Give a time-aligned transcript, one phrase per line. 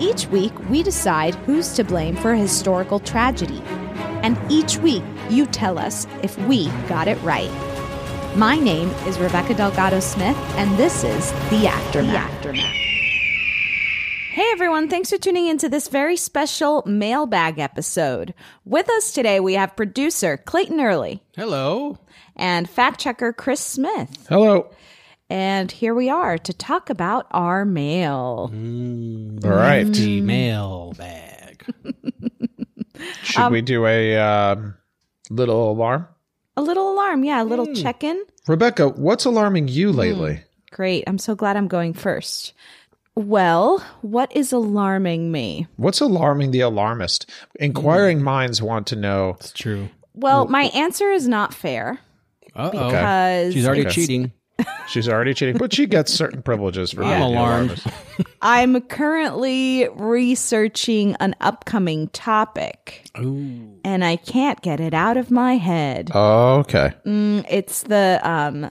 [0.00, 3.62] Each week, we decide who's to blame for a historical tragedy.
[4.22, 7.50] And each week, you tell us if we got it right.
[8.34, 12.12] My name is Rebecca Delgado Smith, and this is The Aftermath.
[12.12, 12.74] The Aftermath.
[14.32, 18.34] Hey everyone, thanks for tuning into this very special mailbag episode.
[18.64, 21.22] With us today, we have producer Clayton Early.
[21.36, 21.98] Hello.
[22.34, 24.26] And fact checker Chris Smith.
[24.28, 24.72] Hello.
[25.30, 28.50] And here we are to talk about our mail.
[28.52, 29.84] Mm, All right.
[29.84, 31.64] The mailbag.
[33.22, 34.56] Should um, we do a uh,
[35.30, 36.06] little alarm?
[36.56, 37.82] A little alarm, yeah, a little mm.
[37.82, 38.22] check in.
[38.46, 40.34] Rebecca, what's alarming you lately?
[40.34, 41.04] Mm, great.
[41.06, 42.52] I'm so glad I'm going first.
[43.16, 45.66] Well, what is alarming me?
[45.76, 47.30] What's alarming the alarmist?
[47.56, 49.36] Inquiring minds want to know.
[49.40, 49.88] It's true.
[50.14, 52.00] Well, my answer is not fair.
[52.54, 52.70] Uh-oh.
[52.70, 53.90] Because she's already Okay.
[53.90, 54.32] cheating.
[54.86, 57.82] She's already cheating, but she gets certain privileges for I'm being alarmed.
[58.42, 63.80] I'm currently researching an upcoming topic Ooh.
[63.84, 66.10] and I can't get it out of my head.
[66.14, 66.92] Oh, okay.
[67.06, 68.68] Mm, it's the um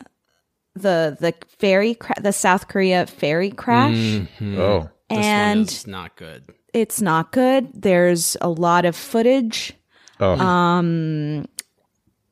[0.75, 3.93] the the ferry cra- the South Korea ferry crash.
[3.95, 4.57] Mhm.
[4.57, 6.43] Oh, This And- one is not good.
[6.73, 7.69] It's not good.
[7.73, 9.73] There's a lot of footage
[10.19, 10.39] oh.
[10.39, 11.45] um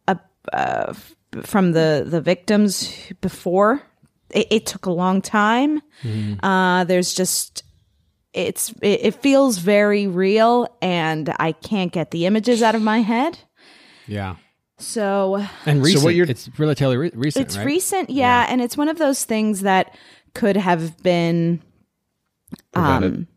[0.07, 0.15] uh,
[0.53, 3.81] uh, f- from the the victims before
[4.31, 5.81] it, it took a long time
[6.43, 7.63] uh there's just
[8.33, 12.99] it's it, it feels very real and i can't get the images out of my
[12.99, 13.37] head
[14.07, 14.35] Yeah.
[14.77, 16.03] so And So recent.
[16.03, 17.65] what you're- it's relatively re- recent, it's right?
[17.65, 19.95] recent yeah, and it's one of those things that
[20.33, 21.61] could have been
[22.73, 23.27] um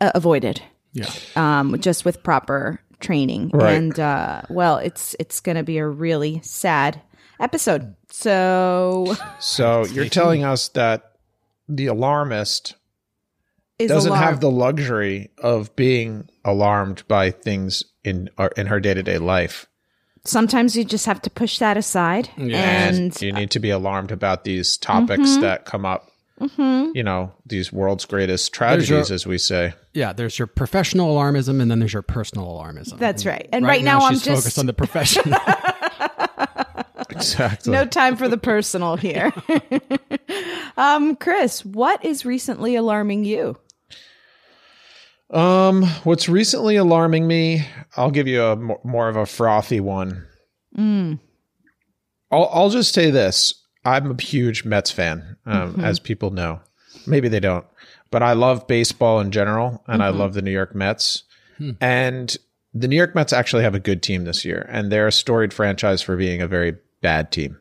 [0.00, 0.62] uh, avoided
[0.92, 1.10] Yeah.
[1.36, 3.50] um, just with proper training.
[3.54, 3.74] Right.
[3.74, 7.00] And uh, well, it's it's going to be a really sad
[7.40, 7.94] episode.
[8.10, 11.12] So So you're telling us that
[11.68, 12.74] the alarmist
[13.78, 18.78] is doesn't alarm- have the luxury of being alarmed by things in uh, in her
[18.80, 19.66] day to day life,
[20.24, 22.88] Sometimes you just have to push that aside, Yeah.
[22.88, 26.10] and you need to be alarmed about these topics that come up.
[26.38, 26.90] Mhm.
[26.94, 29.72] You know, these world's greatest tragedies, your- as we say.
[29.94, 30.12] Yeah.
[30.12, 32.98] There's your professional alarmism, and then there's your personal alarmism.
[32.98, 33.48] that's right.
[33.50, 35.38] And right, now, I'm she's just focused on the professional.
[37.20, 37.72] Exactly.
[37.72, 39.32] no time for the personal here.
[40.76, 43.56] um, Chris, what is recently alarming you?
[45.30, 47.66] Um, what's recently alarming me?
[47.96, 50.26] I'll give you a more of a frothy one.
[50.76, 51.20] Mm.
[52.32, 55.84] I'll I'll just say this: I'm a huge Mets fan, um, Mm-hmm.
[55.84, 56.60] as people know.
[57.06, 57.64] Maybe they don't,
[58.10, 60.14] but I love baseball in general, and Mm-hmm.
[60.14, 61.24] I love the New York Mets.
[61.82, 62.34] And
[62.72, 65.52] the New York Mets actually have a good team this year, and they're a storied
[65.52, 67.58] franchise for being a very bad team.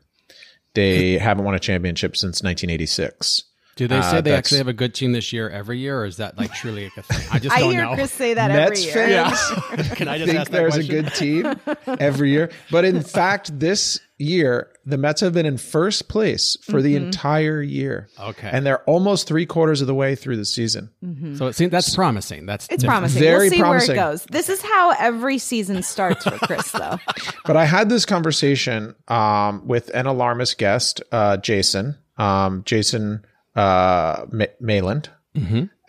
[0.74, 3.44] They haven't won a championship since 1986.
[3.75, 6.06] Do they say Uh, they actually have a good team this year every year, or
[6.06, 7.27] is that like truly like a thing?
[7.31, 7.94] I just I don't hear know.
[7.95, 9.25] Chris say that Mets every year.
[9.25, 11.56] fans Can I just think ask that there's a good team
[12.00, 12.51] every year.
[12.71, 17.62] But in fact, this year, the Mets have been in first place for the entire
[17.62, 18.07] year.
[18.19, 18.50] Okay.
[18.51, 20.89] And they're almost three quarters of the way through the season.
[21.38, 22.45] So it seems that's promising.
[22.45, 22.89] That's It's different.
[23.00, 23.21] promising.
[23.21, 23.95] Very we'll see promising.
[23.97, 24.24] where it goes.
[24.25, 26.97] This is how every season starts for Chris, though.
[27.45, 33.25] But I had this conversation um, with an alarmist guest, uh, Jason, um, Jason
[33.56, 35.07] uh, Ma- Mayland,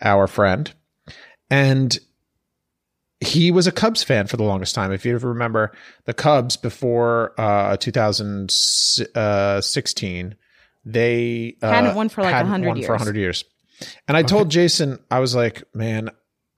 [0.01, 0.73] our friend,
[1.49, 1.97] and
[3.23, 4.91] he was a Cubs fan for the longest time.
[4.91, 5.71] If you ever remember,
[6.05, 10.35] the Cubs before uh, 2016,
[10.85, 12.89] they uh, Hadn't won for like hadn't 100 won for years.
[12.89, 13.45] 100 years.
[14.07, 16.09] And I told Jason, I was like, man,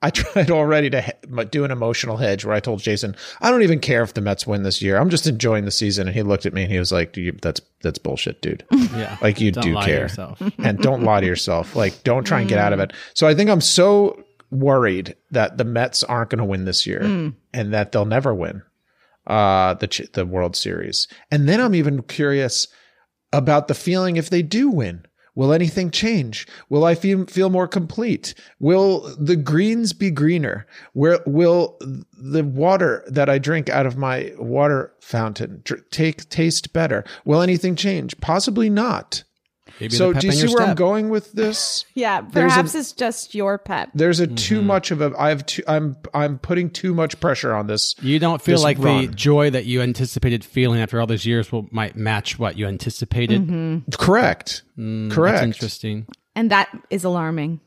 [0.01, 3.63] I tried already to he- do an emotional hedge where I told Jason, I don't
[3.63, 4.97] even care if the Mets win this year.
[4.97, 6.07] I'm just enjoying the season.
[6.07, 8.65] And he looked at me and he was like, "You- that's that's bullshit, dude.
[8.93, 9.17] Yeah.
[9.21, 10.01] Like you Don't do lie to care.
[10.01, 10.41] yourself.
[10.59, 11.75] and don't lie to yourself.
[11.75, 12.91] Like don't try and get out of it.
[13.15, 17.01] So I think I'm so worried that the Mets aren't going to win this year
[17.53, 18.61] and that they'll never win
[19.27, 21.07] uh the the World Series.
[21.31, 22.67] And then I'm even curious
[23.31, 25.05] about the feeling if they do win.
[25.35, 26.45] Will anything change?
[26.69, 28.35] Will I feel feel more complete?
[28.59, 30.67] Will the greens be greener?
[30.93, 31.79] Where will
[32.15, 37.03] the water that I drink out of my water fountain dr- take taste better?
[37.25, 38.15] Will anything change?
[38.19, 39.23] Possibly not.
[39.79, 41.85] Maybe so do you see your where I'm going with this?
[41.95, 43.89] Yeah, There's a- perhaps it's just your pet.
[43.93, 44.67] There's a too mm-hmm.
[44.67, 47.95] much of a I have too I'm I'm putting too much pressure on this.
[48.01, 49.05] You don't feel like run.
[49.05, 52.67] the joy that you anticipated feeling after all those years will might match what you
[52.67, 53.41] anticipated.
[53.41, 53.91] Mm-hmm.
[53.97, 54.63] Correct.
[54.77, 55.35] Mm, Correct.
[55.35, 56.07] That's interesting.
[56.35, 57.59] And that is alarming.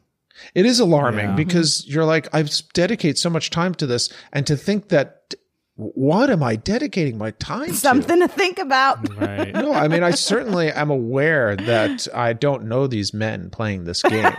[0.55, 1.35] It is alarming Yeah.
[1.35, 1.93] because mm-hmm.
[1.93, 5.35] you're like, I've dedicate so much time to this, and to think that
[5.77, 7.75] what am I dedicating my time to?
[7.75, 9.15] Something to think about.
[9.17, 9.53] Right.
[9.53, 14.03] No, I mean, I certainly am aware that I don't know these men playing this
[14.03, 14.25] game,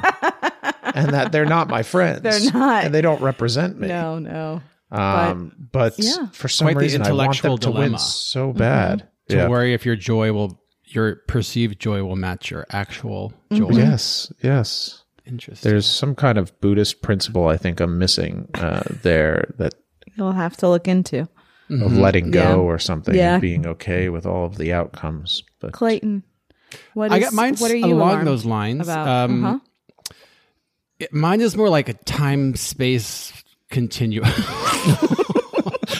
[0.83, 2.21] and that they're not my friends.
[2.21, 2.85] They're not.
[2.85, 3.87] and they don't represent me.
[3.87, 4.61] No, no.
[4.89, 6.27] Um, but, yeah.
[6.31, 9.07] for some Quite the reason, I want them intellectual to win so bad.
[9.29, 9.47] To Yeah.
[9.47, 13.69] worry if your joy will, your perceived joy will match your actual joy.
[13.71, 15.03] Yes, yes.
[15.25, 15.69] Interesting.
[15.69, 19.73] There's some kind of Buddhist principle I think I'm missing uh, there that
[20.17, 21.27] You'll have to look into.
[21.69, 22.55] of letting go Yeah.
[22.55, 23.33] or something, Yeah.
[23.33, 25.43] and being okay with all of the outcomes.
[25.59, 26.23] But Clayton,
[26.93, 28.87] what is, I got mine's what are you along those lines.
[28.87, 29.59] Um, uh-huh.
[30.99, 33.33] it- mine is more like a time space
[33.69, 34.23] continuum.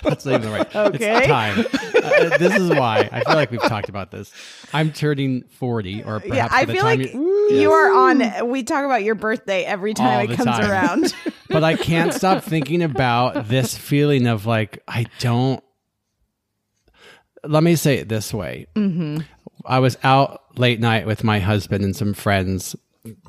[0.04, 0.76] That's not even the right.
[0.76, 1.18] Okay.
[1.18, 1.60] It's time.
[1.60, 4.32] Uh, this is why I feel like we've talked about this.
[4.74, 8.50] I'm turning 40, or perhaps Yeah, I the feel time like you- you are on.
[8.50, 10.70] We talk about your birthday every time the it comes time.
[10.72, 11.14] around.
[11.50, 15.64] but I can't stop thinking about this feeling of like I don't.
[17.44, 19.20] Let me say it this way: Mm-hmm.
[19.66, 22.76] I was out late night with my husband and some friends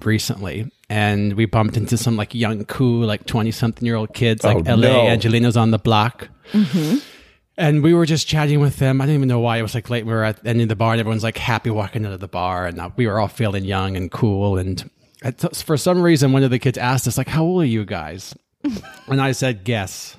[0.03, 4.45] recently, and we bumped into some like young, cool, like twenty something year old kids,
[4.45, 5.05] like Oh, LA no.
[5.07, 6.29] Angelinos on the block.
[6.53, 6.99] Mm-hmm.
[7.57, 9.01] And we were just chatting with them.
[9.01, 9.59] I don't even know why.
[9.59, 10.07] It was like late.
[10.07, 12.21] We were at the end of the bar, and everyone's like happy walking out of
[12.21, 14.59] the bar, and uh, we were all feeling young and cool.
[14.59, 14.89] And
[15.65, 18.35] for some reason, one of the kids asked us, like, "How old are you guys?"
[19.09, 20.17] and I said, "Guess."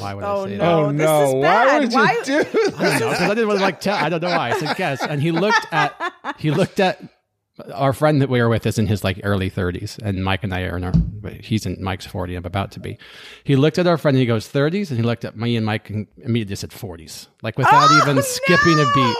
[0.00, 0.58] Why would Oh I say no!
[0.58, 0.72] that?
[0.72, 1.26] Oh, this no.
[1.28, 2.74] is Why would you Why- do that?
[2.78, 3.94] I don't know because I didn't want to like tell.
[3.96, 4.50] I don't know why.
[4.50, 7.00] I said guess, and he looked at he looked at
[7.74, 10.52] our friend that we were with is in his like early 30s, and Mike and
[10.52, 10.92] I are in our.
[11.40, 12.34] He's in Mike's 40.
[12.34, 12.98] I'm about to be.
[13.44, 15.64] He looked at our friend and he goes 30s, and he looked at me and
[15.64, 19.16] Mike and immediately said 40s, like without Oh, even skipping a beat.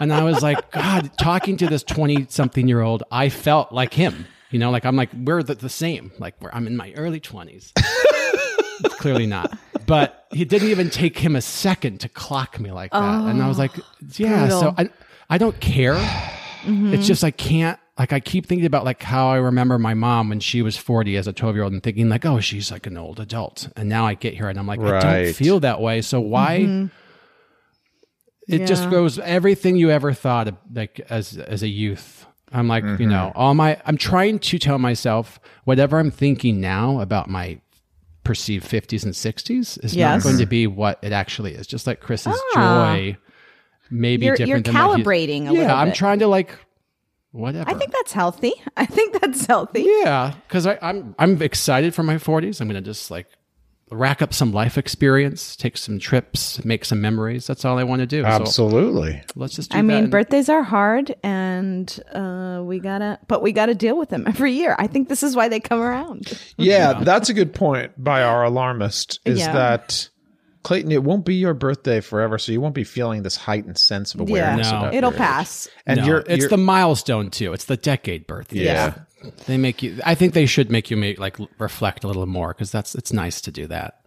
[0.00, 3.94] And I was like, God, talking to this 20 something year old, I felt like
[3.94, 4.26] him.
[4.50, 6.12] You know, like I'm like we're the, the same.
[6.18, 7.72] Like we're, I'm in my early 20s.
[8.98, 9.58] Clearly not.
[9.86, 13.02] But it didn't even take him a second to clock me like that.
[13.02, 13.84] and I was like, oh,
[14.16, 14.74] yeah, so.
[14.76, 14.90] I,
[15.28, 15.96] I don't care.
[15.96, 16.02] It's
[16.66, 17.00] mm-hmm.
[17.02, 20.40] just I can't like I keep thinking about like how I remember my mom when
[20.40, 22.96] she was 40 as a 12 year old and thinking like, oh, she's like an
[22.96, 23.68] old adult.
[23.76, 26.02] And now I get here and I'm like, I don't feel that way.
[26.02, 26.86] So why mm-hmm.
[28.48, 28.90] It just Yeah.
[28.90, 32.26] goes everything you ever thought of, like as as a youth.
[32.52, 33.38] I'm like, you know, Mm-hmm.
[33.38, 37.60] all my I'm trying to tell myself whatever I'm thinking now about my
[38.24, 40.24] perceived 50s and 60s is Yes.
[40.24, 41.66] not going to be what it actually is.
[41.66, 42.94] Just like Chris's Ah.
[42.94, 43.16] joy
[43.90, 45.94] maybe You're- different you're than what he's- calibrating a yeah, little I'm bit.
[45.96, 46.50] trying to like
[47.32, 47.68] whatever.
[47.70, 48.52] I think that's healthy.
[48.76, 49.86] I think that's healthy.
[50.02, 52.60] yeah, because I'm I'm excited for my 40s.
[52.60, 53.26] I'm gonna just like
[53.90, 57.46] rack up some life experience, take some trips, make some memories.
[57.46, 58.22] That's all I want to do.
[58.22, 59.22] So Absolutely.
[59.36, 59.70] let's just.
[59.70, 63.74] Do I that mean, and- birthdays are hard, and uh, we gotta, but we gotta
[63.74, 64.74] deal with them every year.
[64.78, 66.32] I think this is why they come around.
[66.58, 69.52] Yeah, that's a good point by our alarmist is Yeah.
[69.52, 70.08] that
[70.62, 74.14] Clayton, it won't be your birthday forever, so you won't be feeling this heightened sense
[74.14, 74.70] of awareness.
[74.72, 74.78] No.
[74.78, 75.18] about It'll your age.
[75.18, 75.68] pass.
[75.86, 77.52] And No, you're, it's you're- the milestone too.
[77.52, 78.64] It's the decade birthday.
[78.64, 78.94] Yeah.
[79.46, 79.98] They make you.
[80.04, 83.12] I think they should make you make like reflect a little more because that's it's
[83.12, 84.00] nice to do that.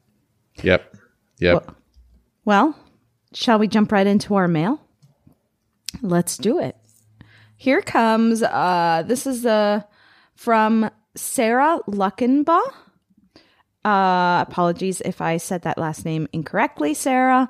[0.63, 0.95] Yep.
[1.39, 1.75] Yep.
[2.45, 2.75] Well,
[3.33, 4.81] shall we jump right into our mail?
[6.01, 6.75] Let's do it.
[7.57, 9.81] Here comes uh this is uh
[10.35, 12.73] from Sarah Luckenbaugh.
[13.85, 17.49] Uh apologies if I said that last name incorrectly, Sarah.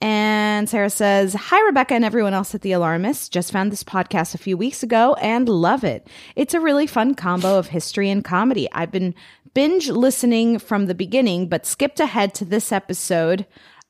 [0.00, 3.32] And Sarah says, Hi, Rebecca and everyone else at The Alarmist.
[3.32, 6.06] Just found this podcast a few weeks ago and love it.
[6.36, 8.68] It's a really fun combo of history and comedy.
[8.72, 9.14] I've been
[9.54, 13.46] binge listening from the beginning, but skipped ahead to this episode.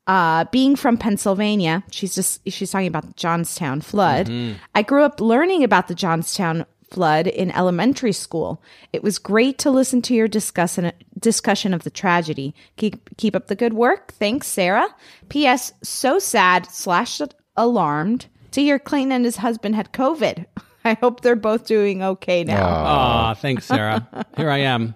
[0.06, 4.30] Uh, being from Pennsylvania, she's just she's talking about the Johnstown flood.
[4.74, 8.62] I grew up learning about the Johnstown flood in elementary school.
[8.92, 12.54] It was great to listen to your discussion discussion of the tragedy.
[12.76, 14.12] Keep keep up the good work.
[14.14, 14.88] Thanks, Sarah.
[15.28, 15.72] P.S.
[15.82, 17.20] So sad slash
[17.56, 20.46] alarmed to hear Clayton and his husband had COVID.
[20.84, 22.64] I hope they're both doing okay now.
[22.66, 24.08] Ah, thanks, Sarah.
[24.36, 24.94] Here I am,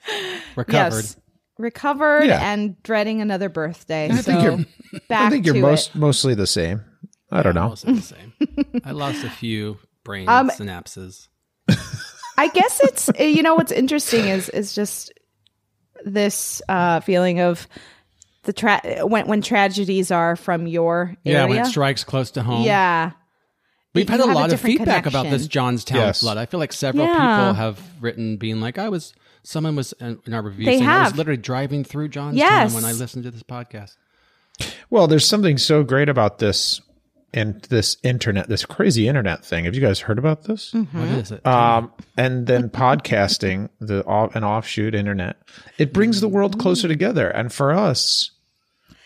[0.56, 0.94] recovered.
[0.96, 1.16] Yes.
[1.58, 2.52] Recovered Yeah.
[2.52, 4.08] and dreading another birthday.
[4.08, 5.00] I so think you're.
[5.08, 5.94] back I think you're to most it.
[5.96, 6.82] mostly the same.
[7.32, 7.62] I don't know.
[7.70, 8.32] Also the same.
[8.84, 9.76] I lost a few
[10.08, 11.28] brain Um, synapses.
[12.36, 15.12] I guess it's you know what's interesting is is just
[16.04, 17.68] this uh, feeling of
[18.44, 22.64] the tra- when when tragedies are from your Yeah, when it strikes close to home.
[22.64, 23.12] Yeah.
[23.94, 25.46] We've You had a have lot of different feedback about this.
[25.46, 26.20] Johnstown Yes.
[26.20, 26.36] flood.
[26.38, 27.14] I feel like several Yeah.
[27.14, 29.12] people have written, being like, "I was."
[29.42, 31.16] Someone was in in our review They saying I was have.
[31.18, 32.74] literally driving through Johnstown Yes.
[32.74, 33.96] when I listened to this podcast.
[34.90, 36.80] Well, there's something so great about this
[37.34, 39.66] and this internet, this crazy internet thing.
[39.66, 40.72] Have you guys heard about this?
[40.72, 40.98] Mm-hmm.
[40.98, 41.46] What is it?
[41.46, 45.36] Um, and then podcasting, the off, an offshoot internet,
[45.76, 47.28] it brings the world closer together.
[47.28, 48.30] And for us,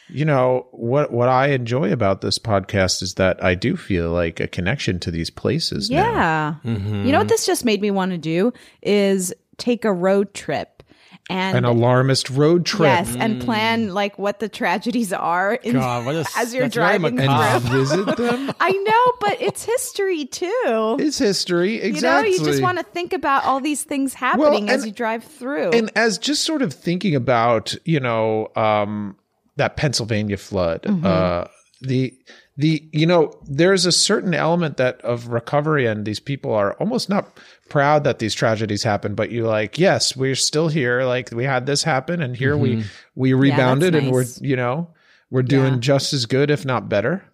[0.08, 4.40] you know what what I enjoy about this podcast is that I do feel like
[4.40, 5.90] a connection to these places.
[5.90, 5.96] now.
[5.96, 6.54] Yeah.
[6.64, 7.06] Mm-hmm.
[7.06, 8.52] You know what this just made me want to do
[8.82, 10.81] is take a road trip
[11.30, 12.88] and an alarmist road trip.
[12.88, 17.18] Yes, and plan like what the tragedies are in, God, what a- as you're driving
[17.20, 18.52] and visit them.
[18.60, 20.96] I know, but it's history too.
[20.98, 22.32] It's history, You know, exactly.
[22.32, 25.70] you just want to think about all these things happening as and- you drive through.
[25.70, 29.16] and as just sort of thinking about you know um
[29.56, 31.04] that pennsylvania flood Mm-hmm.
[31.06, 31.44] uh
[31.82, 32.12] the
[32.56, 37.08] the you know there's a certain element that of recovery and these people are almost
[37.08, 37.26] not
[37.72, 41.64] proud that these tragedies happen but you like yes we're still here like we had
[41.64, 44.12] this happen and here we we rebounded and nice.
[44.40, 44.88] we're you know
[45.30, 45.80] we're doing Yeah.
[45.80, 47.24] just as good if not better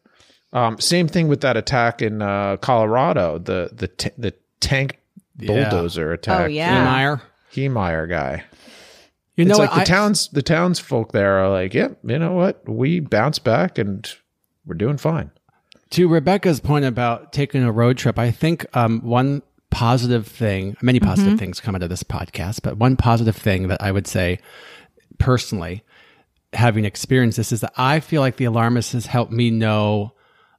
[0.52, 4.98] um same thing with that attack in uh colorado the the t- the tank
[5.38, 5.68] Yeah.
[5.70, 6.78] bulldozer attack Oh, yeah.
[6.78, 7.22] He Meyer.
[7.52, 8.44] Heemeyer guy
[9.36, 9.70] You know it's what?
[9.70, 12.62] like the I- towns the townsfolk there are like, yep, you know what?
[12.68, 14.08] We bounce back and
[14.66, 15.30] we're doing fine.
[15.90, 21.00] to Rebecca's point about taking a road trip, I think um, one positive thing, many
[21.00, 21.38] positive Mm-hmm.
[21.38, 24.38] things come out of this podcast, but one positive thing that I would say
[25.18, 25.82] personally,
[26.52, 30.14] having experienced this, is that I feel like the alarmist has helped me know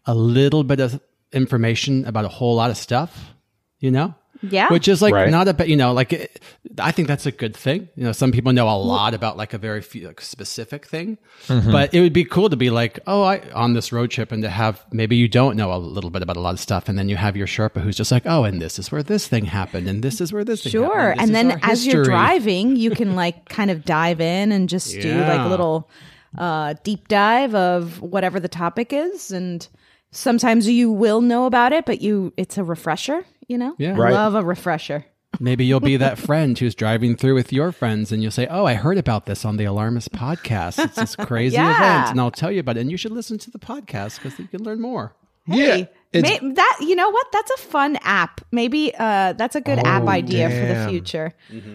[0.05, 1.01] a little bit of
[1.31, 3.33] information about a whole lot of stuff,
[3.79, 4.15] you know?
[4.41, 4.71] Yeah.
[4.71, 5.29] Which is like Right.
[5.29, 6.41] not a bit, you know, like it,
[6.77, 7.89] I think that's a good thing.
[7.95, 11.17] You know, some people know a lot about like a very few, like, specific thing,
[11.47, 14.41] but it would be cool to be like, oh, I on this road trip and
[14.43, 16.97] to have maybe you don't know a little bit about a lot of stuff, and
[16.97, 19.45] then you have your Sherpa who's just like, oh, and this is where this thing
[19.45, 21.09] happened, and this is where this thing Sure.
[21.11, 24.21] happened, And this is then our as you're driving, you can like kind of dive
[24.21, 25.89] in and just do like a little
[26.37, 29.31] uh, deep dive of whatever the topic is.
[29.31, 29.67] And
[30.11, 33.75] sometimes you will know about it, but you it's a refresher, you know?
[33.77, 33.95] Yeah.
[33.97, 34.13] Right.
[34.13, 35.05] love a refresher.
[35.39, 38.65] Maybe you'll be that friend who's driving through with your friends and you'll say, Oh,
[38.65, 40.83] I heard about this on the Alarmist podcast.
[40.83, 41.75] It's this crazy Yeah.
[41.75, 42.11] event.
[42.11, 42.81] And I'll tell you about it.
[42.81, 45.13] And you should listen to the podcast because you can learn more.
[45.45, 47.27] Hey, it's- may, that you know what?
[47.31, 48.41] That's a fun app.
[48.51, 50.89] Maybe uh, that's a good app Oh, idea for the damn.
[50.89, 51.33] future.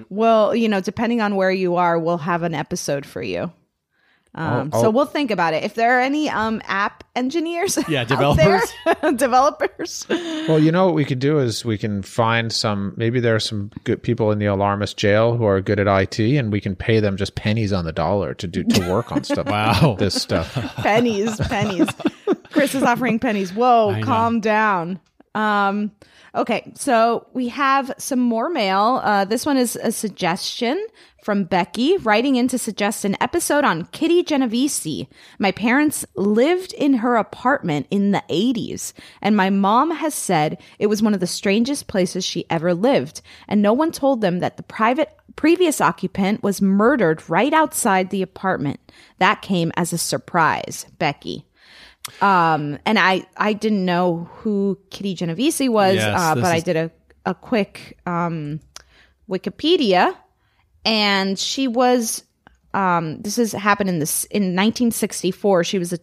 [0.09, 3.53] Well, you know, depending on where you are, we'll have an episode for you.
[4.37, 5.63] Um, I'll- so we'll think about it.
[5.63, 8.63] If there are any um, app engineers, Yeah, developers.
[9.01, 10.07] there, developers.
[10.09, 12.95] Well, you know what we could do is we can find some.
[12.97, 16.19] Maybe there are some good people in the alarmist jail who are good at IT,
[16.19, 19.23] and we can pay them just pennies on the dollar to do to work on
[19.25, 19.47] stuff.
[19.55, 19.95] Wow.
[19.99, 20.53] this stuff.
[20.77, 21.89] pennies, pennies.
[22.51, 23.53] Chris is offering pennies.
[23.53, 24.07] Whoa, I know.
[24.07, 25.01] calm down.
[25.37, 25.93] Um,
[26.35, 29.01] okay, so we have some more mail.
[29.03, 30.85] Uh, this one is a suggestion
[31.23, 35.07] from Becky writing in to suggest an episode on Kitty Genovese.
[35.39, 40.89] My parents lived in her apartment in the 80s, and my mom has said it
[40.89, 44.59] was one of the strangest places she ever lived, and no one told them that
[44.59, 48.79] the private previous occupant was murdered right outside the apartment.
[49.19, 51.47] That came as a surprise, Becky.
[52.21, 56.77] Um, and I I didn't know who Kitty Genovese was, Yes, uh, but I did
[56.77, 56.91] a
[57.27, 58.61] a quick um
[59.29, 60.15] Wikipedia,
[60.85, 62.25] and she was
[62.75, 65.65] um this has happened in this in 1964.
[65.65, 65.99] She was a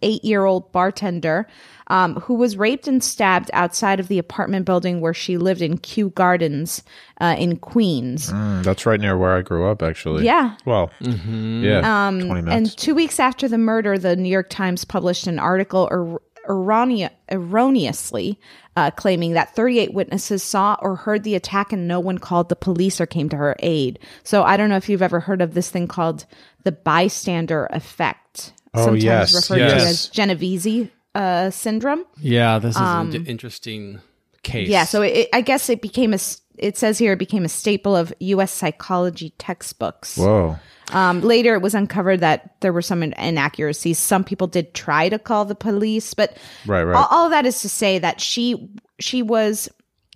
[0.00, 1.46] 28 year old bartender
[1.88, 5.78] um, who was raped and stabbed outside of the apartment building where she lived in
[5.78, 6.82] Kew Gardens
[7.20, 8.30] uh, in Queens.
[8.30, 10.24] Mm, that's right near where I grew up, actually.
[10.24, 10.56] Yeah.
[10.66, 11.64] Well, Mm-hmm.
[11.64, 12.06] yeah.
[12.08, 12.54] Um, 20 minutes.
[12.56, 17.10] and two weeks after the murder, the New York Times published an article er- erronea-
[17.30, 18.38] erroneously
[18.76, 22.56] uh, claiming that 38 witnesses saw or heard the attack and no one called the
[22.56, 23.98] police or came to her aid.
[24.24, 26.26] So I don't know if you've ever heard of this thing called
[26.64, 28.52] the bystander effect.
[28.74, 29.82] Oh, sometimes yes, referred yes.
[29.82, 32.04] to as Genovese uh, syndrome.
[32.20, 34.00] Yeah, this is Um, an interesting
[34.42, 34.68] case.
[34.68, 36.18] Yeah, so it, I guess it became a.
[36.56, 38.50] It says here it became a staple of U.S.
[38.52, 40.16] psychology textbooks.
[40.16, 40.58] Whoa.
[40.90, 43.98] Um, later, it was uncovered that there were some inaccuracies.
[43.98, 46.96] Some people did try to call the police, but Right, right.
[46.96, 49.68] all, all that is to say that she she was.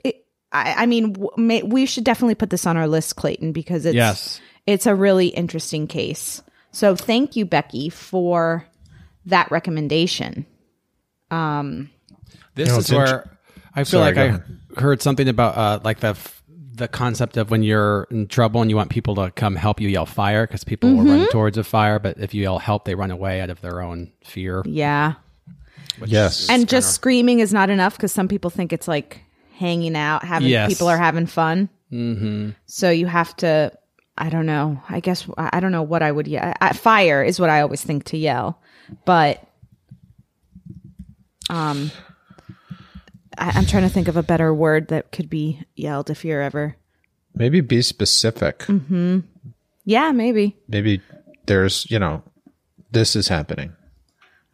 [0.03, 3.53] It, I, I mean, w- may, we should definitely put this on our list, Clayton,
[3.53, 4.41] because it's Yes.
[4.67, 6.43] it's a really interesting case.
[6.73, 8.67] So thank you, Becky, for
[9.27, 10.47] that recommendation.
[11.31, 11.91] Um,
[12.55, 13.29] This No, is where int-
[13.75, 14.43] I feel Sorry, like
[14.77, 16.43] I heard something about uh, like the f-
[16.75, 19.89] the concept of when you're in trouble and you want people to come help you
[19.89, 21.21] yell fire because people will Mm-hmm.
[21.23, 23.81] run towards a fire, but if you yell help, they run away out of their
[23.83, 24.63] own fear.
[24.67, 25.15] yeah,
[26.07, 26.49] Yes.
[26.49, 29.23] and just screaming is not enough because some people think it's like
[29.57, 30.69] hanging out, having Yes.
[30.71, 31.69] people are having fun.
[31.93, 32.51] Mm-hmm.
[32.67, 33.73] So you have to.
[34.17, 34.83] I don't know.
[34.89, 36.53] I guess I I don't know what I would yell.
[36.61, 38.61] I, fire is what I always think to yell,
[39.05, 39.43] but
[41.51, 41.91] um,
[43.39, 46.43] I, I'm trying to think of a better word that could be yelled if you're
[46.43, 46.77] ever.
[47.35, 48.61] Maybe be specific.
[48.61, 49.21] Mm-hmm.
[49.85, 51.01] Yeah, maybe Maybe
[51.47, 52.23] there's, you know,
[52.91, 53.73] this is happening.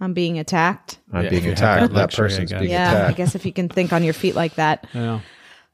[0.01, 0.99] I'm being attacked.
[1.13, 1.93] I'm Yeah, being if you have attacked.
[1.95, 2.61] that That, person's guess.
[2.61, 4.87] being Yeah, I guess if you can think on your feet like that.
[4.95, 5.21] Yeah.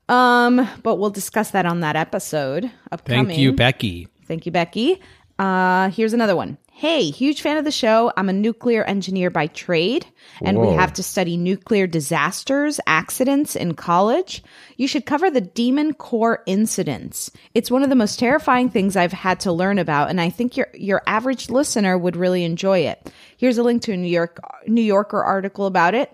[0.09, 3.27] Um, but we'll discuss that on that episode upcoming.
[3.27, 4.09] Thank you, Becky.
[4.27, 5.01] Thank you, Becky.
[5.39, 6.59] Uh, here's another one.
[6.77, 8.13] Hey, huge fan of the show.
[8.17, 10.07] I'm a nuclear engineer by trade,
[10.43, 14.43] and we have to study nuclear disasters, accidents in college.
[14.77, 17.31] You should cover the Demon Core incidents.
[17.55, 20.57] It's one of the most terrifying things I've had to learn about, and I think
[20.57, 23.09] your your average listener would really enjoy it.
[23.37, 26.11] Here's a link to a New York New Yorker article about it.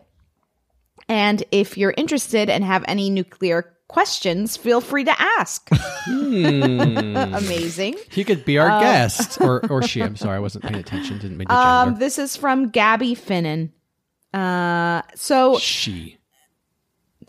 [1.08, 5.68] And if you're interested and have any nuclear questions, feel free to ask.
[6.06, 7.96] Amazing.
[8.10, 10.00] He could be our guest, or or she.
[10.02, 11.18] I'm sorry, I wasn't paying attention.
[11.18, 13.70] Didn't mean to Um, this is from Gabby Finnan.
[14.32, 16.18] Uh, so she.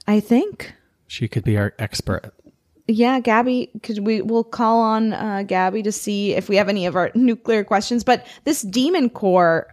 [0.08, 0.74] I think,
[1.08, 2.34] She could be our expert.
[2.88, 3.71] yeah, Gabby.
[3.84, 4.21] Could we?
[4.21, 8.04] We'll call on uh, Gabby to see if we have any of our nuclear questions.
[8.04, 9.67] But this Demon Core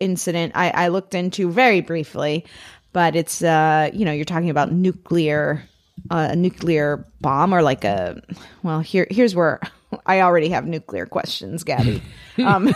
[0.00, 2.44] incident, I, I looked into very briefly.
[2.92, 5.62] But it's, uh, you know, you're talking about nuclear,
[6.10, 8.22] uh, a nuclear bomb, or like a.
[8.62, 9.60] Well, here, here's where
[10.06, 12.02] I already have nuclear questions, Gabby.
[12.38, 12.68] um,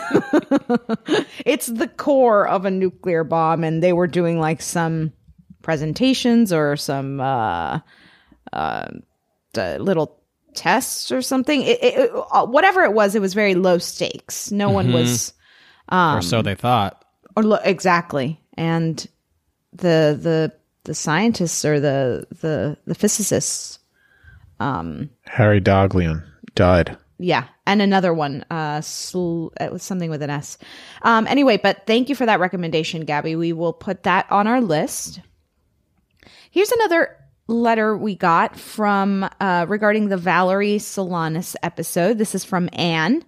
[1.45, 5.13] it's the core of a nuclear bomb, and they were doing like some
[5.61, 7.79] presentations or some uh,
[8.53, 8.87] uh,
[9.53, 10.21] little
[10.53, 11.61] tests or something.
[11.63, 14.51] It, it, uh, whatever it was, it was very low stakes.
[14.51, 15.33] No one was,
[15.89, 17.03] um, or so they thought.
[17.35, 18.97] or lo- exactly, and
[19.73, 20.53] the the
[20.87, 23.77] the scientists or the the the physicists
[25.25, 26.23] Harry Daghlian
[26.55, 26.97] died.
[27.19, 28.45] Yeah, and another one.
[28.49, 30.57] Uh, sl- it was something with an S.
[31.01, 33.35] Um, anyway, but thank you for that recommendation, Gabby.
[33.35, 35.19] We will put that on our list.
[36.51, 37.15] Here's another
[37.47, 42.17] letter we got from uh, regarding the Valerie Solanas episode.
[42.17, 43.23] This is from Anne.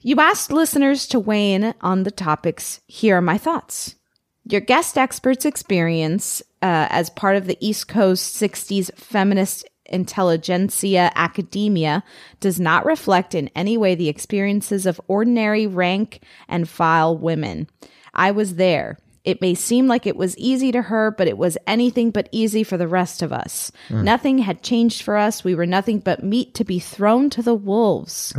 [0.00, 2.80] You asked listeners to weigh in on the topics.
[2.86, 3.96] Here are my thoughts.
[4.44, 12.02] Your guest expert's experience uh, as part of the East Coast 60s feminist intelligentsia academia
[12.40, 17.68] does not reflect in any way the experiences of ordinary rank and file women.
[18.14, 18.96] I was there.
[19.24, 22.62] It may seem like it was easy to her, but it was anything but easy
[22.62, 23.70] for the rest of us.
[24.02, 25.44] Nothing had changed for us.
[25.44, 28.32] We were nothing but meat to be thrown to the wolves.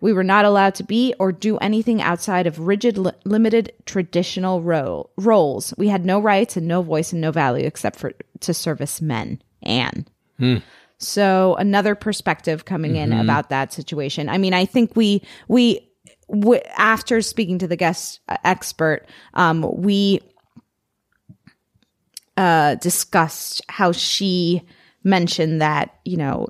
[0.00, 4.62] We were not allowed to be or do anything outside of rigid, li- limited traditional
[4.62, 5.74] ro- roles.
[5.76, 9.42] We had no rights and no voice and no value except for to service men.
[9.62, 10.06] Anne.
[10.98, 14.28] So another perspective coming in about that situation.
[14.28, 15.88] I mean, I think we we
[16.28, 20.20] w- after speaking to the guest uh, expert, um, we
[22.36, 24.62] uh, discussed how she
[25.04, 26.48] mentioned that you know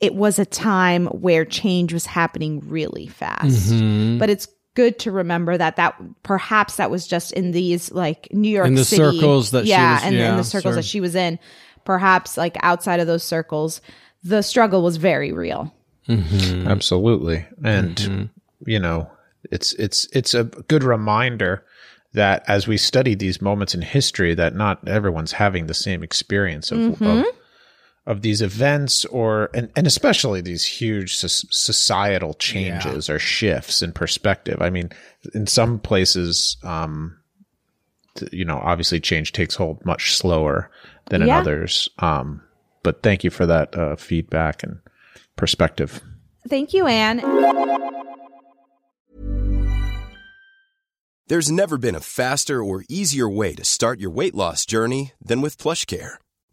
[0.00, 3.70] it was a time where change was happening really fast,
[4.18, 8.50] but it's good to remember that that perhaps that was just in these like New
[8.50, 10.74] York In the City, circles that she yeah, was- and in the circles sure.
[10.74, 11.38] that she was in,
[11.84, 13.80] perhaps like outside of those circles,
[14.22, 15.72] the struggle was very real.
[16.08, 17.46] Absolutely.
[17.64, 18.70] And Mm-hmm.
[18.70, 19.10] you know,
[19.50, 21.64] it's it's it's a good reminder
[22.12, 26.70] that as we study these moments in history that not everyone's having the same experience
[26.72, 27.04] of Mm-hmm.
[27.04, 27.26] of,
[28.06, 34.62] of these events or and, and especially these huge societal changes or shifts in perspective.
[34.62, 34.90] I mean,
[35.34, 37.18] in some places um
[38.32, 40.70] you know, obviously change takes hold much slower
[41.10, 41.88] than in others.
[41.98, 42.42] Um
[42.82, 44.78] but thank you for that uh, feedback and
[45.34, 46.00] perspective.
[46.48, 47.18] Thank you, Anne.
[51.28, 55.40] There's never been a faster or easier way to start your weight loss journey than
[55.40, 56.18] with PlushCare.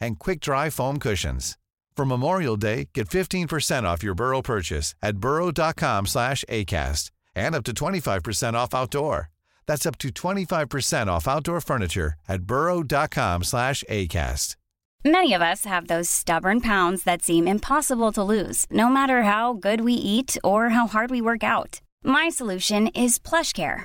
[0.00, 1.56] and quick-dry foam cushions.
[1.96, 7.64] For Memorial Day, get 15% off your Burrow purchase at burrow.com slash ACAST and up
[7.64, 9.30] to 25% off outdoor.
[9.66, 14.56] That's up to 25% off outdoor furniture at burrow.com slash ACAST.
[15.04, 19.52] Many of us have those stubborn pounds that seem impossible to lose, no matter how
[19.52, 21.80] good we eat or how hard we work out.
[22.02, 23.84] My solution is PlushCare.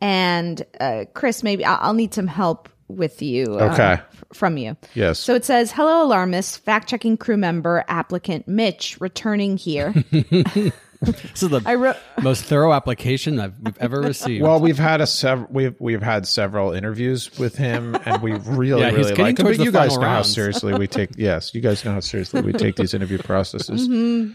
[0.00, 1.42] and uh, Chris.
[1.42, 3.58] Maybe I'll, I'll need some help with you.
[3.58, 3.92] uh, Okay.
[3.94, 4.76] f- from you.
[4.94, 5.18] Yes.
[5.18, 9.92] So it says, "Hello, alarmist, fact-checking crew member, applicant Mitch, returning here."
[11.36, 11.96] This is the I wrote.
[12.22, 14.42] most thorough application I've we've ever received.
[14.42, 18.80] Well, we've had a sev- we've we've had several interviews with him, and we really
[18.82, 19.46] Yeah, really like him.
[19.46, 21.10] But you guys final know how seriously we take.
[21.16, 23.86] Yes, you guys know how seriously we take these interview processes.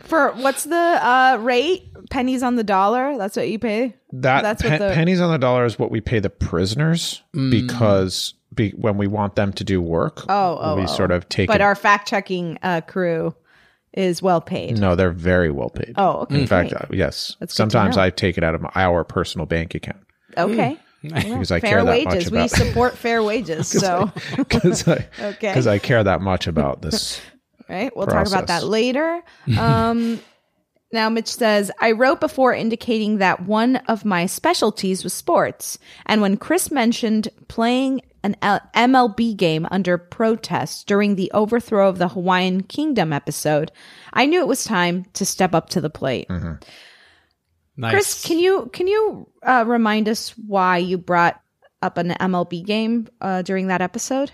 [0.04, 1.88] For what's the uh, rate?
[2.10, 3.18] Pennies on the dollar.
[3.18, 3.96] That's what you pay.
[4.14, 7.22] That That's pe- what the pennies on the dollar is what we pay the prisoners
[7.34, 7.52] Mm.
[7.52, 10.86] because be, when we want them to do work, Oh, oh, we oh.
[10.88, 11.48] sort of take.
[11.48, 13.34] But it- our fact-checking uh, crew
[13.94, 14.80] is well paid.
[14.80, 15.94] no, they're very well paid.
[15.98, 16.40] Oh, okay.
[16.42, 16.82] In fact, great.
[16.82, 17.36] uh, yes.
[17.40, 18.04] That's good to Sometimes know.
[18.04, 20.00] I take it out of my, our personal bank account
[20.38, 20.78] Okay.
[21.02, 22.04] because I fair care that much.
[22.04, 22.32] Fair wages.
[22.32, 22.50] much we about.
[22.68, 23.68] support fair wages.
[23.80, 25.54] So, Because I, Okay.
[25.54, 27.20] 'cause I care that much about this.
[27.68, 28.64] right, we'll talk about that Process.
[28.64, 29.22] later.
[29.60, 30.20] Um,
[30.94, 35.78] now, Mitch says, I wrote before indicating that one of my specialties was sports.
[36.06, 42.10] And when Chris mentioned playing an MLB game under protest during the overthrow of the
[42.10, 43.72] Hawaiian Kingdom episode,
[44.14, 46.30] I knew it was time to step up to the plate.
[46.30, 47.92] nice.
[47.92, 51.42] Chris, can you can you uh, remind us why you brought
[51.82, 54.32] up an MLB game uh, during that episode?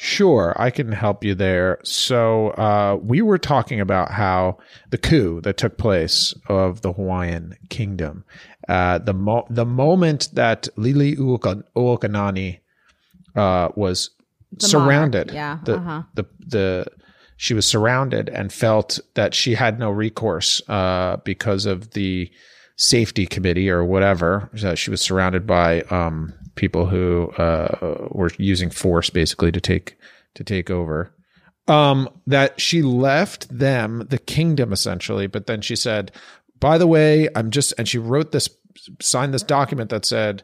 [0.00, 1.80] Sure, I can help you there.
[1.82, 4.58] So, uh, we were talking about how
[4.90, 8.24] the coup that took place of the Hawaiian kingdom,
[8.68, 12.60] uh, the mo- the moment that Lili Uoka- Uokanani
[13.38, 14.10] uh, was
[14.52, 16.02] The surrounded, monarch, yeah, the, uh-huh.
[16.14, 16.86] the the
[17.36, 22.30] she was surrounded and felt that she had no recourse uh, because of the
[22.76, 24.50] safety committee or whatever.
[24.56, 29.96] So she was surrounded by um, people who uh, were using force basically to take
[30.34, 31.12] to take over.
[31.68, 36.10] Um, that she left them the kingdom essentially, but then she said,
[36.58, 38.48] "By the way, I'm just," and she wrote this,
[39.00, 40.42] signed this document that said,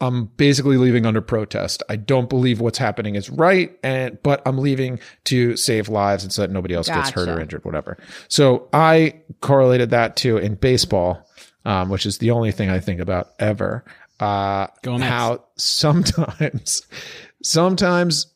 [0.00, 1.82] I'm basically leaving under protest.
[1.88, 6.32] I don't believe what's happening is right, and but I'm leaving to save lives and
[6.32, 7.98] so that nobody else gets hurt or injured, whatever.
[8.28, 11.26] So I correlated that to in baseball,
[11.64, 13.84] um, which is the only thing I think about ever.
[14.18, 16.82] Uh, Go how sometimes,
[17.42, 18.26] sometimes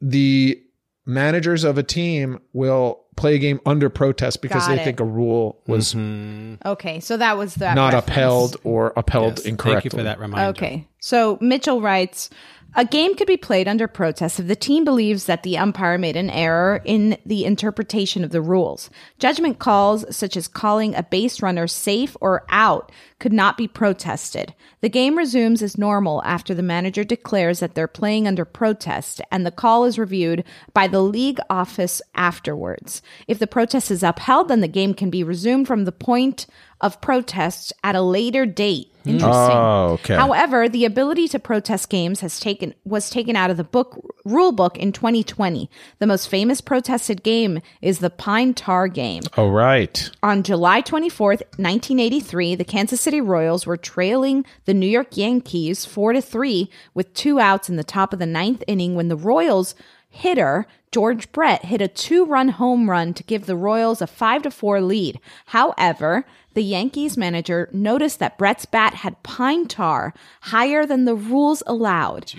[0.00, 0.62] the
[1.10, 4.84] managers of a team will play a game under protest because Got they it.
[4.84, 6.54] think a rule was mm-hmm.
[6.66, 8.08] Okay, so that was that not reference.
[8.16, 9.74] upheld or upheld Yes, incorrectly.
[9.74, 10.48] Thank you for that reminder.
[10.50, 10.86] Okay.
[11.00, 12.30] So Mitchell writes
[12.76, 16.14] A game could be played under protest if the team believes that the umpire made
[16.14, 18.90] an error in the interpretation of the rules.
[19.18, 24.54] Judgment calls, such as calling a base runner safe or out, could not be protested.
[24.82, 29.44] The game resumes as normal after the manager declares that they're playing under protest and
[29.44, 33.02] the call is reviewed by the league office afterwards.
[33.26, 36.46] If the protest is upheld, then the game can be resumed from the point
[36.80, 38.89] of protest at a later date.
[39.02, 39.10] Hmm.
[39.10, 39.56] Interesting.
[39.56, 40.14] Oh, okay.
[40.14, 44.52] However, the ability to protest games has taken was taken out of the book rule
[44.52, 45.70] book in 2020.
[45.98, 49.22] The most famous protested game is the Pine Tar game.
[49.36, 50.10] Oh, right.
[50.22, 56.14] On July 24th, 1983, the Kansas City Royals were trailing the New York Yankees 4
[56.14, 59.74] to 3 with two outs in the top of the ninth inning when the Royals
[60.08, 64.50] hitter George Brett hit a two-run home run to give the Royals a 5 to
[64.50, 65.20] 4 lead.
[65.46, 71.62] However, the Yankees manager noticed that Brett's bat had pine tar higher than the rules
[71.66, 72.32] allowed.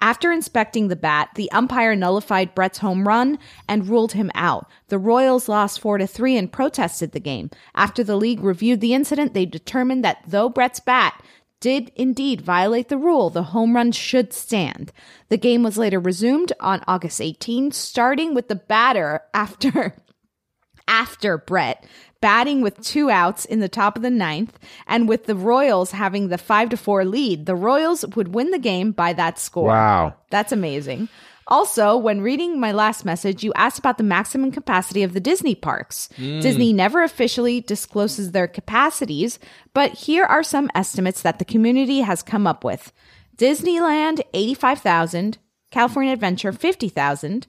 [0.00, 4.68] After inspecting the bat, the umpire nullified Brett's home run and ruled him out.
[4.88, 7.50] The Royals lost 4 to 3 and protested the game.
[7.74, 11.22] After the league reviewed the incident, they determined that though Brett's bat
[11.60, 14.92] did indeed violate the rule, the home run should stand.
[15.30, 19.96] The game was later resumed on August 18, starting with the batter after
[20.88, 21.84] after Brett
[22.26, 24.58] batting with two outs in the top of the ninth,
[24.88, 28.58] and with the Royals having the five to four lead, the Royals would win the
[28.58, 29.68] game by that score.
[29.68, 30.14] Wow.
[30.30, 31.08] That's amazing.
[31.46, 35.54] Also, when reading my last message, you asked about the maximum capacity of the Disney
[35.54, 36.08] parks.
[36.16, 36.42] Mm.
[36.42, 39.38] Disney never officially discloses their capacities,
[39.72, 42.92] but here are some estimates that the community has come up with.
[43.36, 45.38] Disneyland 85,000,
[45.70, 47.46] California Adventure 50,000,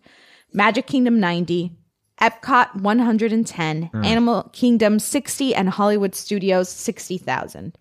[0.53, 1.71] Magic Kingdom 90,
[2.21, 4.05] Epcot 110, Mm.
[4.05, 7.77] Animal Kingdom 60 and Hollywood Studios 60,000.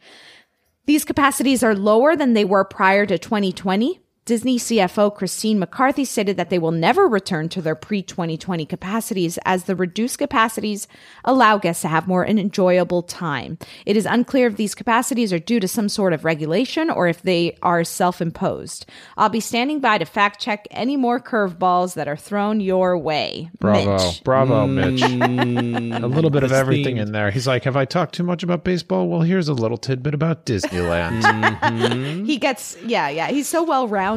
[0.87, 4.01] These capacities are lower than they were prior to 2020.
[4.26, 9.38] Disney CFO Christine McCarthy stated that they will never return to their pre 2020 capacities
[9.44, 10.88] as the reduced capacities
[11.24, 13.56] allow guests to have more an enjoyable time.
[13.86, 17.22] It is unclear if these capacities are due to some sort of regulation or if
[17.22, 18.86] they are self imposed.
[19.16, 23.48] I'll be standing by to fact check any more curveballs that are thrown your way.
[23.60, 23.92] Bravo.
[23.92, 24.24] Mitch.
[24.24, 25.02] Bravo, Mitch.
[25.02, 26.02] Mm.
[26.02, 27.02] a little bit of everything themed.
[27.02, 27.30] in there.
[27.30, 29.06] He's like, Have I talked too much about baseball?
[29.06, 32.26] Well, here's a little tidbit about Disneyland.
[32.26, 33.28] He gets, yeah, yeah.
[33.28, 34.15] He's so well rounded.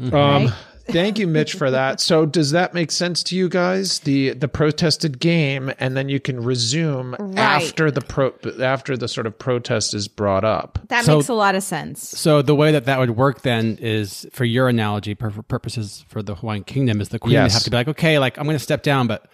[0.00, 0.50] Um, Right?
[0.88, 2.00] thank you, Mitch, for that.
[2.00, 4.00] So, does that make sense to you guys?
[4.00, 7.38] The the protested game, and then you can resume Right.
[7.38, 10.78] after the pro after the sort of protest is brought up.
[10.88, 12.02] That So- makes a lot of sense.
[12.02, 16.04] So the way that that would work then is, for your analogy, for for purposes
[16.08, 18.44] for the Hawaiian Kingdom, is the queen would have to be like, okay, like I'm
[18.44, 19.26] going to step down, but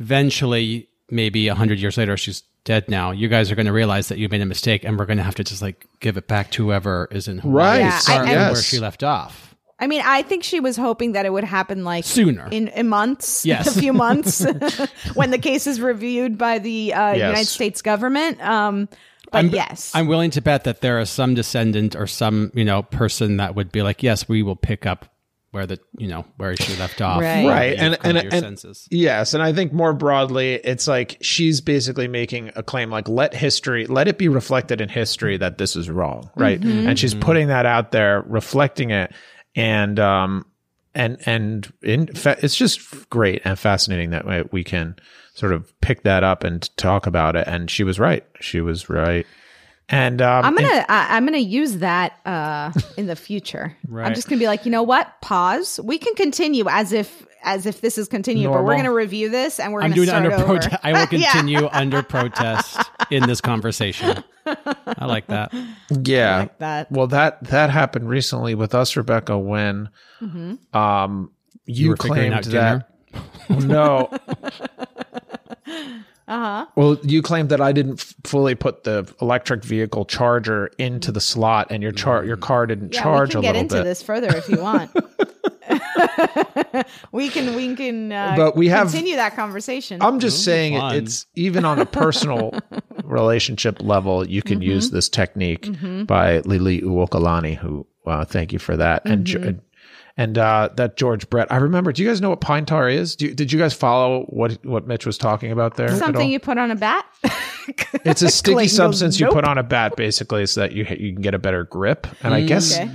[0.00, 3.10] eventually, maybe a hundred years later, she's dead now.
[3.10, 5.22] You guys are going to realize that you made a mistake, and we're going to
[5.24, 7.78] have to just like give it back to whoever is in Hawaii, Right.
[7.80, 9.46] Yeah, I- starting I- where she left off.
[9.82, 12.48] I mean, I think she was hoping that it would happen like Sooner.
[12.50, 13.74] in, in months, Yes.
[13.74, 14.44] a few months,
[15.14, 17.16] when the case is reviewed by the uh, Yes.
[17.28, 18.38] United States government.
[18.42, 18.90] Um,
[19.32, 22.64] but I'm, yes, I'm willing to bet that there is some descendant or some you
[22.64, 25.06] know person that would be like, yes, we will pick up
[25.52, 27.46] where the you know where she left off, Right.
[27.46, 27.70] right.
[27.72, 28.86] You've and and, your and senses.
[28.90, 29.34] yes.
[29.34, 33.86] And i think more broadly it's like she's basically making a claim like let history
[33.86, 36.60] let it be reflected in history that this is wrong right?
[36.60, 36.88] Mm-hmm.
[36.88, 39.12] and she's putting that out there reflecting it.
[39.56, 40.46] And um
[40.94, 44.96] and and in fa- it's just great and fascinating that we can
[45.34, 47.46] sort of pick that up and talk about it.
[47.48, 48.24] And she was right.
[48.40, 49.26] She was right
[49.90, 53.76] and um I'm gonna I, I'm gonna use that uh, in the future.
[53.94, 55.20] I'm just gonna be like, you know what?
[55.20, 55.80] Pause.
[55.82, 59.58] We can continue as if as if this is continued, but we're gonna review this
[59.60, 60.76] and we're I'm gonna doing it start under protest.
[60.84, 64.22] I will continue under protest in this conversation.
[64.46, 65.52] I like that.
[66.04, 66.38] Yeah.
[66.40, 66.92] like that.
[66.92, 69.88] Well, that that happened recently with us, Rebecca, when
[70.22, 70.58] Mhm.
[70.74, 71.30] um
[71.66, 72.88] you, were claimed out that
[73.48, 74.10] no.
[76.30, 76.64] Uh-huh.
[76.76, 81.20] Well, you claimed that I didn't f- fully put the electric vehicle charger into the
[81.20, 83.84] slot, and your char- your car didn't Yeah, charge we can a get into bit.
[83.84, 84.90] this further if you want.
[87.12, 90.00] we can we can uh, But we have- continue that conversation.
[90.02, 90.96] I'm just saying fun.
[90.96, 92.52] it's even on a personal
[93.04, 94.70] relationship level, you can Mm-hmm.
[94.70, 95.68] use this technique
[96.06, 99.02] by Lili Uokalani, who uh, thank you for that.
[99.04, 99.42] And Mm-hmm.
[99.44, 99.60] Jo-
[100.20, 101.50] and uh, that George Brett.
[101.50, 101.92] I remember.
[101.92, 103.16] Do you guys know what pine tar is?
[103.16, 105.96] Do you, did you guys follow what what Mitch was talking about there?
[105.96, 107.06] Something you put on a bat.
[108.04, 110.84] It's a sticky Clayton goes, substance you put on a bat, basically, so that you
[110.98, 112.06] you can get a better grip.
[112.22, 112.90] And I guess Okay.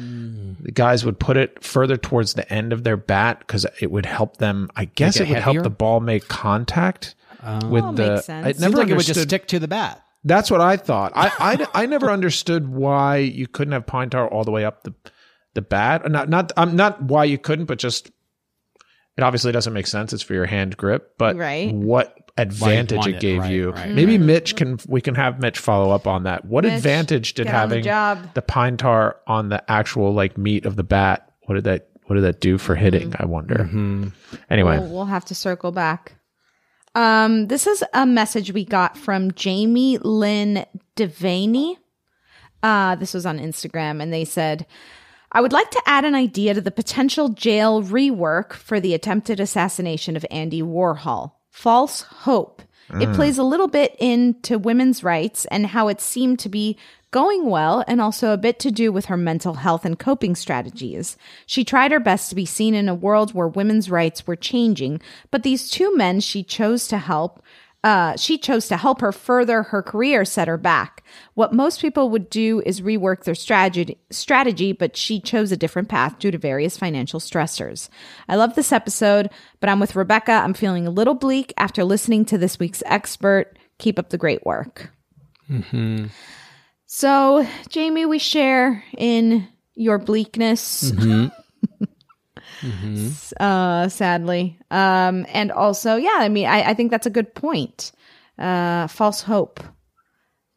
[0.60, 4.06] the guys would put it further towards the end of their bat because it would
[4.06, 4.70] help them.
[4.76, 7.16] I guess it it would help the ball make contact
[7.70, 8.14] with Oh, the.
[8.16, 8.46] makes sense.
[8.46, 10.04] I Seems never Seems like it would just stick to the bat.
[10.26, 11.14] That's what I thought.
[11.16, 11.32] I,
[11.74, 14.94] I, I never understood why you couldn't have pine tar all the way up the
[15.56, 16.10] the bat.
[16.10, 18.12] Not not I'm not why you couldn't, but just
[19.18, 20.14] it obviously doesn't make sense.
[20.14, 21.74] It's for your hand grip, but Right.
[21.74, 23.72] what advantage want it it, gave right, you?
[23.72, 26.46] right, Maybe Mitch can we can have Mitch follow up on that.
[26.46, 28.34] What Mitch, advantage did get on the having job.
[28.34, 31.32] the pine tar on the actual like meat of the bat?
[31.46, 33.14] What did that what did that do for hitting?
[33.18, 33.62] I wonder.
[34.50, 36.14] Anyway, We'll, we'll have to circle back.
[36.94, 40.66] Um, this is a message we got from Jamie Lynn
[40.96, 41.78] Devaney.
[42.64, 44.66] Uh, this was on Instagram, and they said,
[45.36, 49.42] I would like to add an idea to the potential jail rework for the attempted
[49.42, 52.62] assassination of Andy Warhol false hope.
[52.90, 53.16] It mm.
[53.16, 56.78] plays a little bit into women's rights and how it seemed to be
[57.12, 61.18] going well, and also a bit to do with her mental health and coping strategies.
[61.46, 65.02] She tried her best to be seen in a world where women's rights were changing,
[65.32, 67.42] but these two men she chose to help
[67.86, 71.04] uh, she chose to help her further her career set her back.
[71.36, 75.88] What most people would do is rework their strategy, strategy, but she chose a different
[75.88, 77.90] path due to various financial stressors.
[78.28, 80.32] I love this episode, but I'm with Rebecca.
[80.32, 83.56] I'm feeling a little bleak after listening to this week's expert.
[83.78, 84.90] Keep up the great work.
[86.88, 90.92] So, Jamie, we share in your bleakness.
[93.40, 94.58] uh sadly.
[94.72, 97.92] Um and also yeah i mean i, I think that's a good point.
[98.38, 99.62] Uh false hope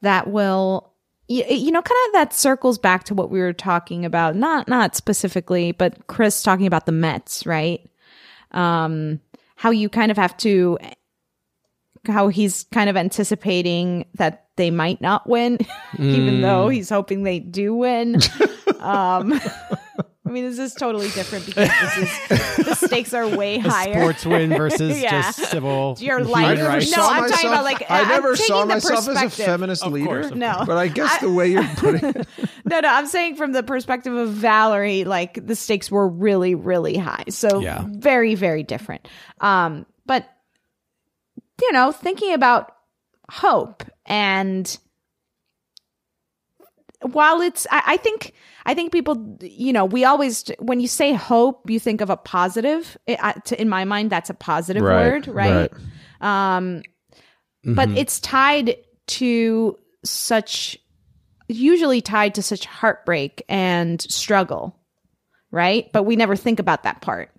[0.03, 0.93] that will
[1.29, 4.67] you, you know kind of that circles back to what we were talking about not
[4.69, 7.89] not specifically but chris talking about the mets right?
[8.53, 9.21] Um
[9.57, 10.79] how you kind of have to
[12.07, 15.59] how he's kind of anticipating that they might not win
[15.99, 18.21] even though he's hoping they do win.
[18.81, 19.41] Um
[20.29, 21.97] I mean, this is totally different because this
[22.59, 23.95] is the stakes are way higher.
[23.95, 25.23] Sports win versus Yeah.
[25.23, 25.97] just civil.
[26.01, 26.95] Your human life- rights.
[26.95, 30.07] No, I'm talking about, like, I I'm never saw myself as a feminist Of leader.
[30.07, 30.65] course, of No.
[30.67, 32.27] but I guess the way you're putting it,
[32.67, 36.97] No, no, I'm saying from the perspective of Valerie, like the stakes were really, really
[36.99, 37.25] high.
[37.31, 37.85] So Yeah.
[37.89, 39.09] very, very different.
[39.41, 40.29] Um, but
[41.61, 42.73] you know, thinking about
[43.31, 44.79] hope and
[47.03, 48.33] while it's I, I think
[48.69, 52.17] I think people you know we always when you say hope you think of a
[52.17, 52.97] positive.
[53.07, 55.73] It, I- to, in my mind that's a positive Right, word right,
[56.21, 56.83] um
[57.65, 57.97] but mm-hmm.
[57.97, 58.77] it's tied
[59.19, 60.79] to such
[61.49, 64.79] usually tied to such heartbreak and struggle
[65.51, 65.91] right?
[65.93, 67.31] But we never think about that part.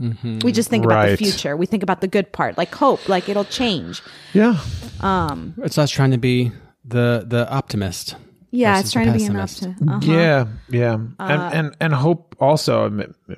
[0.00, 0.40] Mm-hmm.
[0.40, 1.56] We just think about the future.
[1.56, 4.00] We think about the good part like hope like it'll change.
[4.32, 4.58] Yeah.
[5.00, 6.52] Um, it's us trying to be
[6.84, 8.14] the the optimist.
[8.50, 10.00] Yeah it's trying to be an optimist uh-huh.
[10.02, 12.90] Yeah, yeah, Uh, and and and hope also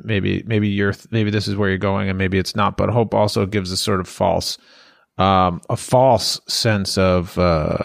[0.05, 2.77] maybe maybe you're maybe this is where you're going, and maybe it's not.
[2.77, 4.59] But hope also gives a sort of false,
[5.19, 7.79] um, a false sense of uh,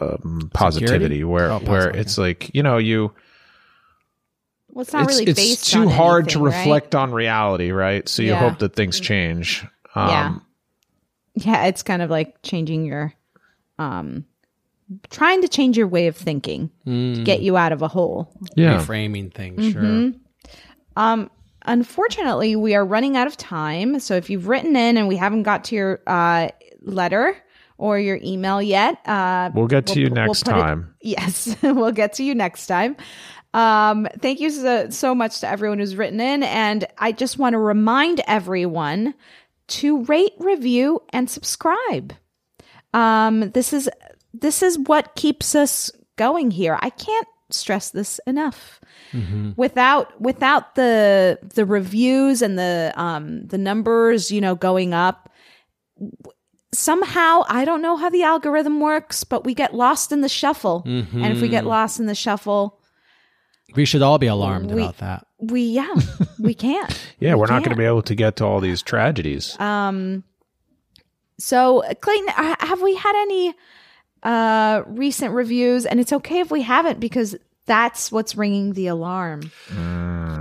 [0.00, 1.24] um, positivity, Security?
[1.24, 2.00] where Oh, where possibly.
[2.00, 3.12] it's like you know you.
[4.70, 6.56] well it's not it's really it's based too on hard to anything, right?
[6.56, 8.08] reflect on reality, right?
[8.08, 8.50] So you Yeah.
[8.50, 9.64] hope that things change.
[9.94, 10.34] Um, yeah
[11.34, 13.12] yeah it's kind of like changing your
[13.78, 14.24] um
[15.10, 18.78] trying to change your way of thinking to get you out of a hole yeah.
[18.78, 20.10] Reframing things, Mm-hmm.
[20.10, 20.20] sure.
[20.96, 21.30] um
[21.64, 25.44] unfortunately we are running out of time so if you've written in and we haven't
[25.44, 26.48] got to your uh
[26.82, 27.36] letter
[27.78, 30.94] or your email yet uh We'll get to you we'll next put it- time.
[31.02, 32.96] Yes, we'll get to you next time.
[33.54, 36.42] Um, thank you so, so much to everyone who's written in.
[36.44, 39.12] And I just want to remind everyone
[39.68, 42.14] to rate, review, and subscribe.
[42.94, 43.90] Um, this is
[44.32, 46.78] this is what keeps us going here.
[46.80, 48.80] I can't stress this enough.
[49.56, 55.28] Without without the the reviews and the um the numbers, you know, going up,
[56.72, 60.82] somehow I don't know how the algorithm works, but we get lost in the shuffle.
[60.86, 62.80] And if we get lost in the shuffle,
[63.74, 65.26] We should all be alarmed We- about that.
[65.38, 65.92] we yeah,
[66.38, 66.98] we can't.
[67.18, 69.58] Yeah, We we're not going to be able to get to all these tragedies.
[69.60, 70.24] Um
[71.38, 73.54] So, Clayton, uh, have we had any
[74.22, 75.86] uh recent reviews?
[75.86, 79.50] And it's okay if we haven't because that's what's ringing the alarm.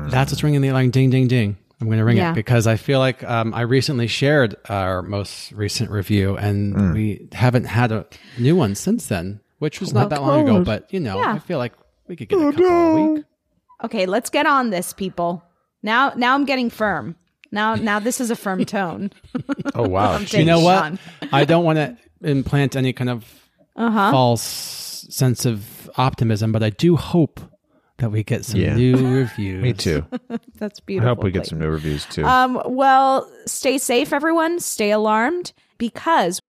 [0.10, 0.90] That's what's ringing the alarm.
[0.92, 1.58] Ding, ding, ding.
[1.80, 2.32] I'm going to ring Yeah.
[2.32, 6.94] it because I feel like um, I recently shared our most recent review and Mm.
[6.94, 8.06] we haven't had a
[8.38, 10.64] new one since then, which was not that long ago.
[10.64, 11.34] But, you know, Yeah.
[11.34, 11.74] I feel like
[12.08, 13.26] we could get a couple a week.
[13.84, 15.44] Okay, let's get on this, people.
[15.82, 17.16] Now, now I'm getting firm.
[17.52, 19.12] Now, now this is a firm tone.
[19.74, 20.12] Oh wow.
[20.16, 21.00] I'm You know what?
[21.32, 23.26] I don't want to implant any kind of
[23.76, 24.12] Uh-huh.
[24.12, 24.42] false
[25.10, 27.40] sense of optimism, but I do hope
[27.98, 28.76] that we get some Yeah.
[28.76, 29.62] new reviews.
[29.64, 30.06] Me too.
[30.56, 31.08] That's beautiful.
[31.08, 32.26] I hope we get some new reviews too.
[32.26, 34.60] Um, well, stay safe, everyone.
[34.60, 36.40] Stay alarmed because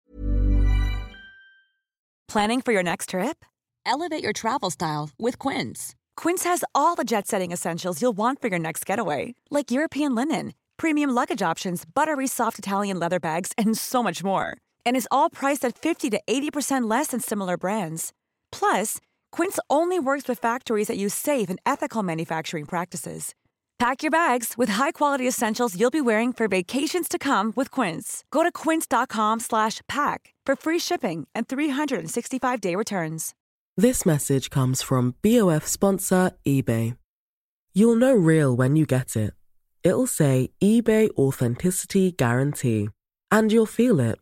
[2.28, 3.44] Planning for your next trip?
[3.84, 5.94] Elevate your travel style with Quince.
[6.16, 10.14] Quince has all the jet setting essentials you'll want for your next getaway, like European
[10.14, 14.56] linen, premium luggage options, buttery soft Italian leather bags, and so much more.
[14.86, 18.12] And is all priced at 50 to 80% less than similar brands.
[18.52, 18.98] Plus,
[19.32, 23.34] Quince only works with factories that use safe and ethical manufacturing practices.
[23.82, 28.22] Pack your bags with high-quality essentials you'll be wearing for vacations to come with Quince.
[28.30, 33.34] Go to quince.com slash pack for free shipping and 365-day returns.
[33.76, 36.96] This message comes from BOF sponsor eBay.
[37.74, 39.32] You'll know real when you get it.
[39.82, 42.88] It'll say eBay Authenticity Guarantee.
[43.32, 44.21] And you'll feel it.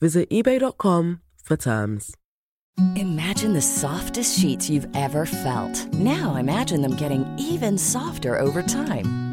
[0.00, 2.14] Visit eBay.com for terms.
[2.96, 5.94] Imagine the softest sheets you've ever felt.
[5.94, 9.25] Now imagine them getting even softer over time.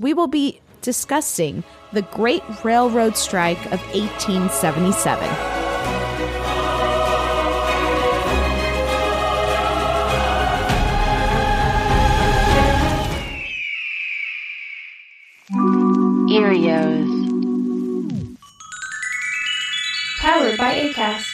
[0.00, 5.28] We will be discussing the Great Railroad Strike of 1877.
[16.30, 17.10] Erios.
[20.20, 21.29] Powered by ACAST.